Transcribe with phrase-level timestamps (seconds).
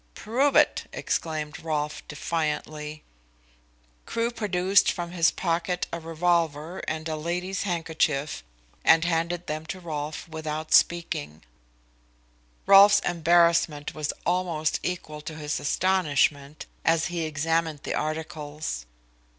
[0.15, 3.03] "Prove it!" exclaimed Rolfe defiantly.
[4.07, 8.43] Crewe produced from his pocket a revolver and a lady's handkerchief,
[8.83, 11.43] and handed them to Rolfe without speaking.
[12.65, 18.87] Rolfe's embarrassment was almost equal to his astonishment as he examined the articles.